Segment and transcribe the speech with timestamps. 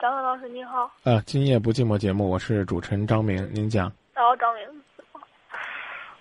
[0.00, 0.84] 张明老师你好。
[1.02, 3.90] 啊，今夜不寂寞节目，我是主持人张明，您讲。
[4.14, 4.84] 然后张明，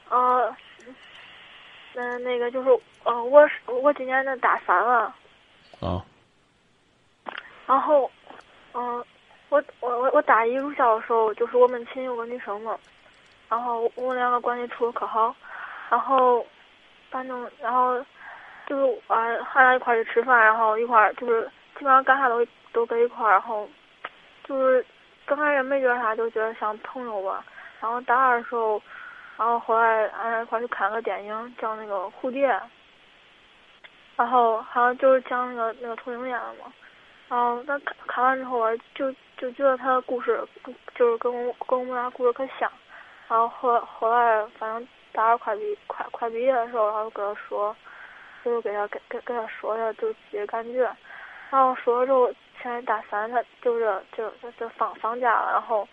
[0.09, 0.55] 呃，
[1.93, 2.69] 嗯那个就是，
[3.03, 5.13] 呃，我是我今年的大三了。
[5.79, 6.03] 啊。
[7.67, 8.09] 然后，
[8.73, 9.05] 嗯，
[9.49, 12.75] 我我我我大一入校的时候，就是我们寝有个女生嘛，
[13.47, 15.35] 然后我们两个关系处的可好，
[15.91, 16.43] 然后，
[17.11, 18.03] 反正然后，
[18.65, 19.17] 就是啊，
[19.53, 21.43] 俺俩一块去吃饭，然后一块就是
[21.77, 23.67] 基本上干啥都都在一块儿，然后，
[24.43, 24.85] 就是
[25.25, 27.43] 刚开始没觉得啥，就觉得像朋友吧。
[27.79, 28.81] 然后大二的时候，
[29.37, 32.49] 然后后来俺俩一块去看个电影，叫那个《蝴蝶》，
[34.15, 36.73] 然后好像就是讲那个那个同性恋的嘛。
[37.29, 40.41] 然后那看看完之后啊，就就觉得他的故事
[40.95, 42.71] 就是跟我跟我们俩故事可像。
[43.27, 47.75] 然后后后来反正大二快毕快快毕业的时候，然后跟他说，
[48.43, 50.89] 就是给他给给跟他说一下就自己感觉。
[51.49, 55.87] 然后说了之后，现在大三，他就是就就放放假了，然后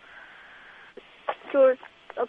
[1.52, 1.78] 就是
[2.14, 2.27] 跟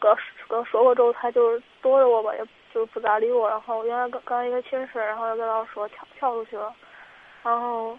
[0.48, 3.50] 跟说过之后，他就是躲着我吧，也就不咋理我。
[3.50, 6.73] 然后原来刚刚一个寝室，然后又跟老师说跳跳出去了，
[7.44, 7.98] 然后。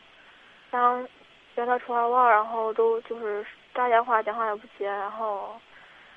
[0.72, 1.08] 想
[1.54, 5.58] 约他出来玩，然后都就是打电话，电话也不接，然后，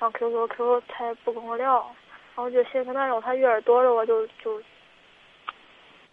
[0.00, 3.20] 后 QQ，QQ 他也不跟我聊，然后我就心可难受。
[3.20, 4.60] 他越是躲着我，就就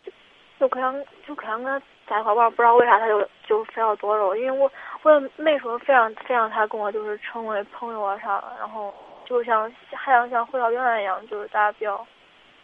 [0.03, 0.11] 就
[0.59, 4.71] 就可想就可想跟他在一块玩，不知道为啥他就就非要躲着我，因为我
[5.03, 8.93] 我也没说非让非让他跟我就是成为朋友啊啥的，然后
[9.25, 12.05] 就像还想像回到原来一样，就是大家比较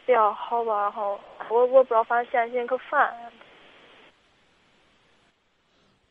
[0.05, 3.14] 比较好吧，然后我我不知道，反正现在心里可烦。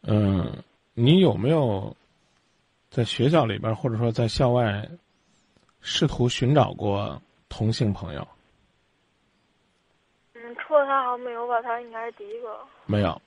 [0.05, 0.63] 嗯，
[0.95, 1.95] 你有没有
[2.91, 4.87] 在学校里边，或者说在校外，
[5.81, 8.27] 试图寻找过同性朋友？
[10.93, 12.59] 嗯，除了他好像没有吧，他应该是第一个。
[12.87, 13.21] 没有，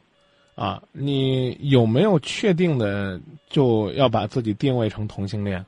[0.56, 5.66] 啊，你有没有确定的就要把自己定位成同性恋？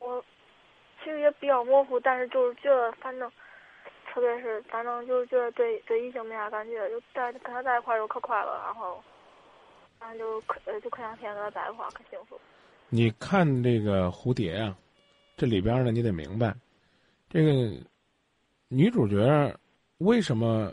[0.00, 0.24] 我
[1.02, 3.30] 其实也比较模糊，但是就是觉得，反正
[4.12, 9.02] 特别是反正就是觉得对对异性没啥感觉，就在跟他在一块儿就可快乐，然后。
[10.00, 12.38] 正就可呃，就可想天跟他在一块儿，可幸福。
[12.90, 14.76] 你看这个蝴蝶啊，
[15.34, 16.54] 这里边呢，你得明白，
[17.30, 17.52] 这个
[18.68, 19.16] 女主角
[19.98, 20.72] 为什么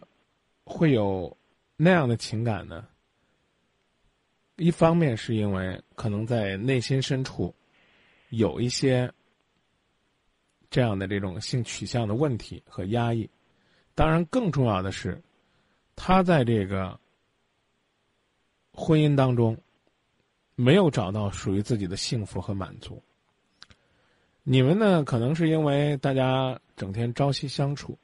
[0.63, 1.35] 会有
[1.75, 2.87] 那样的情感呢？
[4.57, 7.53] 一方面是因为可能在内心深处
[8.29, 9.11] 有一些
[10.69, 13.29] 这样的这种性取向的问题和压抑，
[13.95, 15.21] 当然更重要的是，
[15.95, 16.99] 他在这个。
[18.73, 19.57] 婚姻当中，
[20.55, 23.03] 没有找到属于自己的幸福和满足。
[24.43, 25.03] 你们呢？
[25.03, 27.99] 可能是因为大家整天朝夕相处，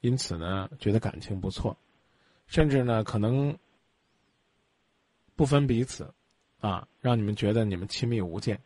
[0.00, 1.76] 因此呢，觉得感情不错，
[2.46, 3.56] 甚至呢，可能
[5.34, 6.12] 不分彼此，
[6.60, 8.60] 啊，让你们觉得你们亲密无间。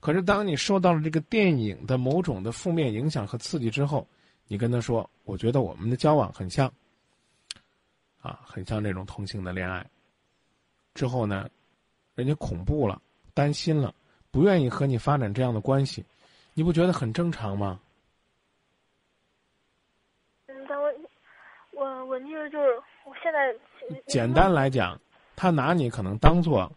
[0.00, 4.06] 可是，当你受到了这个电影的某种的负面影响和刺激之后，
[4.46, 6.72] 你跟他说：“我觉得我们的交往很像，
[8.20, 9.84] 啊，很像这种同性的恋爱。”
[10.94, 11.50] 之后呢，
[12.14, 13.02] 人家恐怖了，
[13.34, 13.94] 担心了，
[14.30, 16.04] 不愿意和你发展这样的关系，
[16.54, 17.80] 你不觉得很正常吗？
[20.46, 22.70] 嗯，但我我问题是就是
[23.04, 23.54] 我现在
[24.08, 25.00] 简单来讲，
[25.36, 26.70] 他拿你可能当做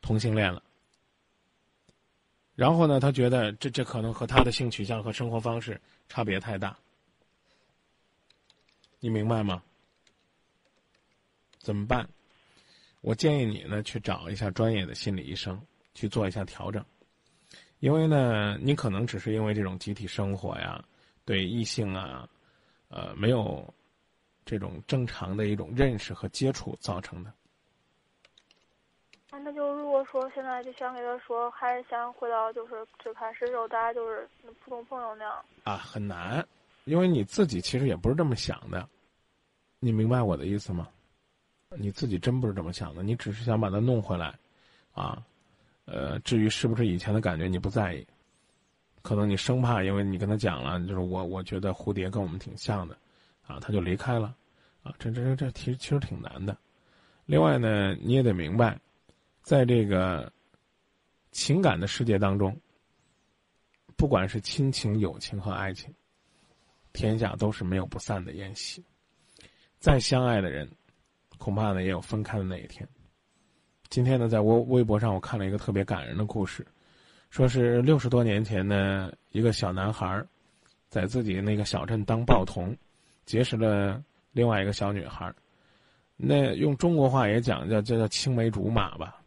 [0.00, 0.62] 同性恋了，
[2.54, 5.78] 然后呢，他觉得这这可能和他的性取向和生活方式
[6.08, 6.74] 差别太大，
[8.98, 9.62] 你明白吗？
[11.58, 12.08] 怎么办？
[13.02, 15.60] 我建议你呢去找一下专业的心理医生
[15.92, 16.82] 去做一下调整，
[17.80, 20.82] 因为呢，你可能只是因为这种集体生活呀，
[21.26, 22.26] 对异性啊，
[22.88, 23.62] 呃，没有
[24.44, 27.32] 这种正常的一种认识和接触造成的。
[29.44, 34.28] 那就如果说现在就想给他说，还是想回到就是最开始时候大家就是
[34.62, 36.46] 普通朋友那样啊，很难，
[36.84, 38.86] 因为你自己其实也不是这么想的，
[39.80, 40.86] 你明白我的意思吗？
[41.70, 44.38] 你自己真不是这么想的，你只是想把他弄回来，
[44.92, 45.24] 啊，
[45.86, 48.06] 呃，至于是不是以前的感觉，你不在意，
[49.00, 52.94] 可能你生怕，因为你跟他讲了，就是我我觉得蝴蝶跟我们挺像的，
[53.52, 54.34] 啊，他就离开了，
[54.82, 56.56] 啊，这这这这其实其实挺难的。
[57.26, 58.78] 另外呢，你也得明白，
[59.42, 60.32] 在这个
[61.30, 62.58] 情感的世界当中，
[63.96, 65.94] 不管是亲情、友情和爱情，
[66.92, 68.82] 天下都是没有不散的宴席，
[69.78, 70.68] 再相爱的人。
[71.38, 72.88] 恐怕呢也有分开的那一天。
[73.88, 76.64] 今天呢，在微微博上我看了一个特别感人的故事，
[77.30, 80.24] 说是六十多年前呢，一个小男孩
[80.88, 82.76] 在自己那个小镇当报童，
[83.24, 84.02] 结识了
[84.32, 85.32] 另外一个小女孩
[86.16, 89.20] 那用中国话也讲叫叫叫青梅竹马吧。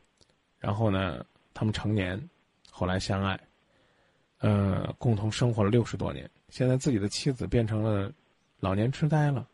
[0.59, 2.19] 然后呢，他们成年，
[2.71, 3.39] 后来相爱，
[4.39, 6.29] 呃，共同生活了六十多年。
[6.49, 8.11] 现在自己的妻子变成了
[8.59, 9.47] 老年痴呆了。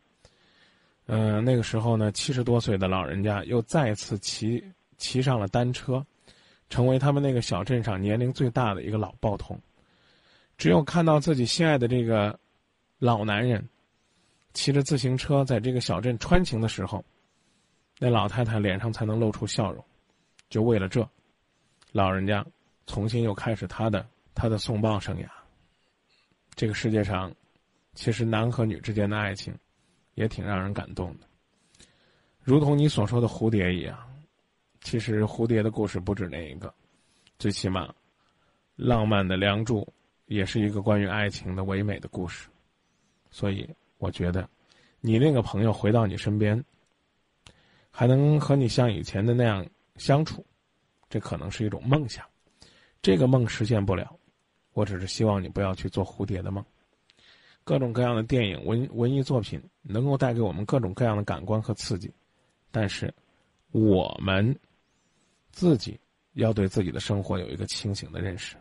[1.08, 4.64] 嗯，那个时候呢，七十多岁的老人家又再次骑
[4.98, 6.06] 骑上了单车，
[6.70, 9.60] 成为他们那个小镇上年龄最大的一个老报童。
[10.58, 12.40] 只有看到自己心爱的这个
[13.00, 13.68] 老男人
[14.53, 17.03] 骑着自行车在这个小镇穿行的时候，
[18.00, 19.83] 那老太太脸上才能露出笑容。
[20.50, 21.07] 就为了这，
[21.92, 22.45] 老人家
[22.86, 25.27] 重新又开始他的他的送报生涯。
[26.56, 27.33] 这个世界上，
[27.94, 29.53] 其实男和女之间的爱情。
[30.15, 31.27] 也挺让人感动的，
[32.44, 33.98] 如同你所说的蝴蝶一样，
[34.81, 36.71] 其实蝴蝶的故事不止那一个，
[37.39, 37.92] 最起码，
[38.75, 39.88] 浪漫的梁祝
[40.25, 42.50] 也是一个关于爱情的唯美的故事，
[43.31, 43.68] 所以
[44.01, 44.50] 我觉得，
[45.00, 46.65] 你那个朋友回到你身边，
[47.92, 49.63] 还能和你像以前的那样
[49.98, 50.44] 相处，
[51.07, 52.25] 这可能是一种梦想，
[53.00, 54.18] 这个梦实现不了，
[54.74, 56.65] 我只是希望你不要去做蝴蝶的梦。
[57.63, 62.12] 各种各样的电影、文文艺作品能够带给我们各种各样的感官和刺激，
[62.71, 63.13] 但是
[63.71, 64.57] 我们
[65.51, 66.00] 自己
[66.33, 68.57] 要对自己的生活有一个清醒的认识。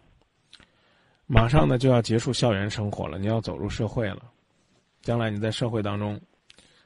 [1.26, 4.30] 马上呢就要结束校园生活了，你要走入社会了，
[5.02, 6.20] 将来你在社会当中，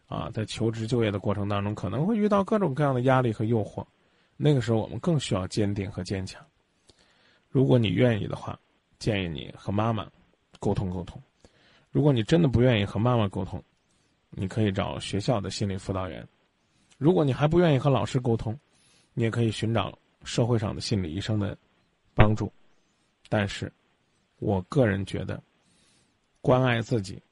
[0.06, 3.84] 啊，在求职就业的过程当中，可能会遇到各种各样的压力和诱惑，
[4.36, 6.44] 那个时候我们更需要坚定和坚强。
[7.48, 8.58] 如果你愿意的话，
[8.98, 10.10] 建议你和妈妈
[10.58, 11.20] 沟通沟通。
[11.90, 13.62] 如果你真的不愿意和妈妈沟通，
[14.30, 16.24] 你可以找学校的心理辅导员；
[16.98, 18.58] 如果你还不愿意和老师沟通，
[19.12, 21.56] 你也可以寻找社会上的心理医生的
[22.14, 22.52] 帮助。
[23.28, 23.72] 但是，
[24.40, 25.40] 我个人觉得，
[26.40, 27.22] 关爱自己，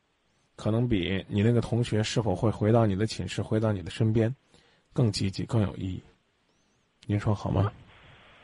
[0.63, 4.33] 可能比你那个同学是否会回到你的寝室、回到你的身边，
[4.93, 6.01] 更积极、更有意义。
[7.05, 7.73] 您说好吗？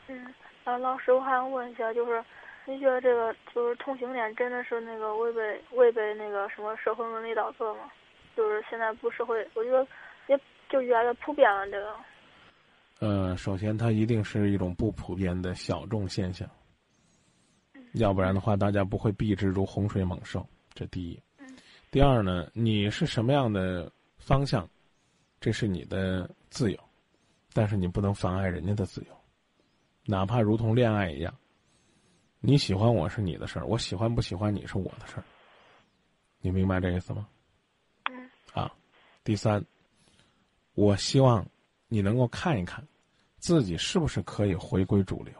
[0.09, 0.25] 嗯，
[0.65, 2.21] 啊，老师，我还想问一下，就是。
[2.65, 7.89] 你觉得这个就是同性恋真的是那个违背违背那个什么社会伦理道德吗？
[8.37, 9.87] 就是现在不社会，我觉得
[10.27, 10.39] 也
[10.69, 11.65] 就越来越普遍了。
[11.71, 11.95] 这个，
[12.99, 16.47] 呃，首先它一定是一种不普遍的小众现象，
[17.93, 20.45] 要不然的话大家不会避之如洪水猛兽。
[20.75, 21.19] 这第一。
[21.91, 24.69] 第二呢，你是什么样的方向，
[25.41, 26.79] 这是你的自由，
[27.51, 29.07] 但是你不能妨碍人家的自由，
[30.05, 31.33] 哪怕如同恋爱一样。
[32.41, 35.23] 你喜欢我是你的事儿，我喜欢不喜欢你是我的事儿。
[36.41, 37.27] 你明白这意思吗？
[38.05, 38.29] 嗯。
[38.53, 38.71] 啊，
[39.23, 39.65] 第三，
[40.75, 41.45] 我希望
[41.87, 42.87] 你能够看一看，
[43.39, 45.33] 自己是不是可以回归主流。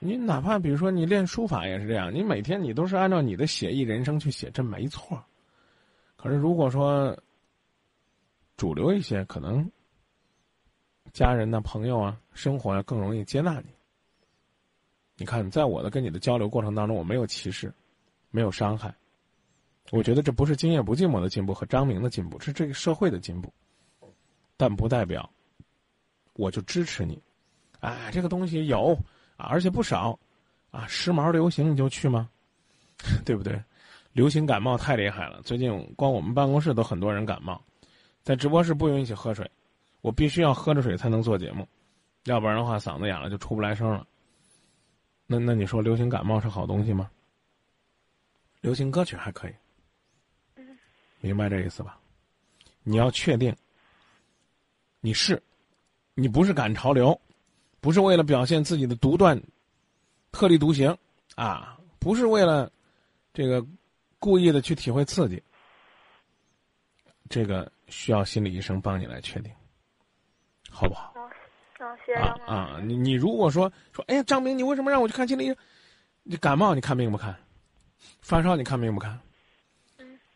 [0.00, 5.22] 你哪怕比如说你练书法也是这样，你每天你都是按照你的写意人生去写，这没错。
[6.16, 7.16] 可是如果说
[8.56, 9.70] 主流一些，可能
[11.12, 13.66] 家人呐、朋友啊、生活啊更容易接纳你。
[15.16, 17.72] 你看，在我的跟你的交流过程当中，我没有歧视，
[18.30, 18.94] 没有伤害。
[19.90, 23.52] 我觉得这不是今夜不寂寞的进步和张明的进步，是这个社会的进步。
[24.56, 25.28] 但不代表
[26.34, 27.20] 我就支持你。
[27.80, 28.96] 哎，这个东西有，
[29.46, 30.18] 而且不少
[30.70, 32.28] 啊，时髦流行你就去吗？
[33.24, 33.62] 对不对？
[34.12, 37.62] 流行感冒太厉害了，最近光我们办公室都很多人感冒，
[38.22, 39.48] 在直播室不允许喝水，
[40.00, 41.66] 我必须要喝着水才能做节目，
[42.24, 44.04] 要不然的话嗓子哑了就出不来声了。
[45.26, 47.08] 那那你说流行感冒是好东西吗？
[48.60, 49.54] 流行歌曲还可以，
[51.20, 51.96] 明白这意思吧？
[52.82, 53.54] 你要确定，
[55.00, 55.40] 你是，
[56.14, 57.18] 你不是赶潮流，
[57.80, 59.40] 不是为了表现自己的独断、
[60.32, 60.96] 特立独行
[61.34, 62.70] 啊，不是为了
[63.32, 63.64] 这个
[64.18, 65.42] 故意的去体会刺激，
[67.28, 69.52] 这个需要心理医生帮你来确定，
[70.70, 71.14] 好不好？
[72.16, 72.80] 啊啊！
[72.82, 75.56] 你你如果说说，哎呀，张明，你为什么让我去看心理医生？
[76.24, 77.36] 你感冒你看病不看？
[78.20, 79.20] 发烧你看病不看？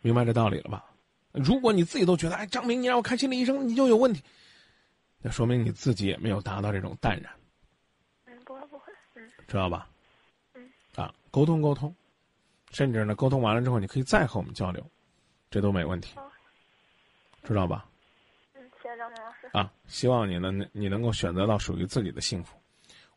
[0.03, 0.85] 明白这道理了吧？
[1.33, 4.23] 如果你自己都觉得，哎，张明，你让我看心理医生，你就有问题，
[5.23, 7.33] 那说明你自己也没有达到这种淡然。
[8.27, 9.89] 嗯，不会不会，嗯，知道吧？
[10.55, 11.95] 嗯，啊，沟通沟通，
[12.71, 14.85] 甚至呢，沟通完了之后，你可以再和我们交流，
[15.51, 16.17] 这都没问题，
[17.45, 17.89] 知道吧？
[18.55, 22.57] 嗯，谢谢张明老师啊，希望你能你能够选择到属于自己的幸福。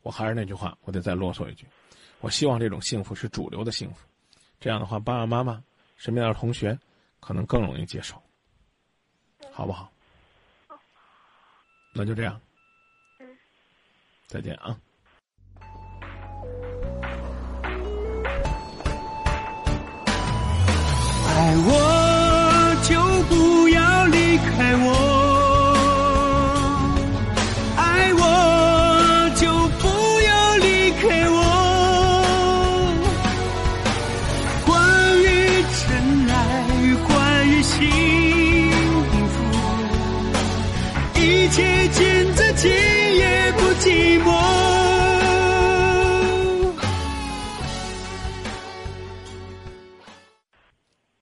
[0.04, 1.66] 我还是那句话，我得再啰嗦一句，
[2.22, 4.08] 我希望这种幸福是主流的幸福。
[4.60, 5.64] 这样的话，爸爸妈妈、
[5.98, 6.78] 身边的同学
[7.20, 8.22] 可能更容易接受，
[9.52, 9.92] 好不好？
[11.98, 12.40] 那就这样。
[13.20, 13.28] 嗯。
[14.28, 14.78] 再见啊。
[21.28, 21.85] 爱我